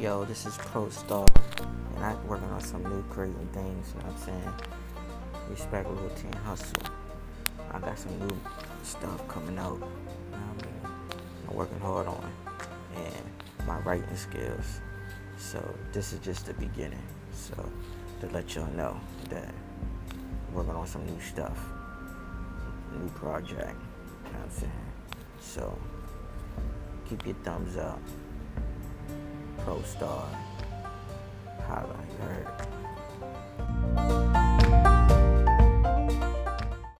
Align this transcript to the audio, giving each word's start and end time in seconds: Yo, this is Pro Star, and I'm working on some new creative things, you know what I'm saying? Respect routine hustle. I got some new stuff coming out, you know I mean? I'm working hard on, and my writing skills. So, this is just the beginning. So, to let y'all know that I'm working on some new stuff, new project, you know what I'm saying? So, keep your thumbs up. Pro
Yo, 0.00 0.24
this 0.24 0.46
is 0.46 0.56
Pro 0.56 0.88
Star, 0.88 1.26
and 1.94 2.02
I'm 2.02 2.26
working 2.26 2.48
on 2.48 2.62
some 2.62 2.82
new 2.84 3.02
creative 3.10 3.50
things, 3.52 3.92
you 3.92 4.00
know 4.00 4.06
what 4.06 4.14
I'm 4.14 4.24
saying? 4.24 4.54
Respect 5.50 5.90
routine 5.90 6.32
hustle. 6.42 6.84
I 7.70 7.80
got 7.80 7.98
some 7.98 8.18
new 8.18 8.40
stuff 8.82 9.28
coming 9.28 9.58
out, 9.58 9.74
you 9.74 10.38
know 10.38 10.38
I 10.38 10.64
mean? 10.64 10.94
I'm 11.50 11.54
working 11.54 11.78
hard 11.80 12.06
on, 12.06 12.32
and 12.96 13.66
my 13.66 13.78
writing 13.80 14.16
skills. 14.16 14.80
So, 15.36 15.62
this 15.92 16.14
is 16.14 16.20
just 16.20 16.46
the 16.46 16.54
beginning. 16.54 17.06
So, 17.34 17.70
to 18.22 18.26
let 18.28 18.54
y'all 18.54 18.72
know 18.72 18.98
that 19.28 19.52
I'm 20.48 20.54
working 20.54 20.76
on 20.76 20.86
some 20.86 21.04
new 21.04 21.20
stuff, 21.20 21.58
new 22.98 23.10
project, 23.10 23.76
you 24.24 24.32
know 24.32 24.38
what 24.38 24.44
I'm 24.44 24.50
saying? 24.50 24.92
So, 25.40 25.78
keep 27.06 27.26
your 27.26 27.36
thumbs 27.44 27.76
up. 27.76 28.00
Pro 29.64 29.76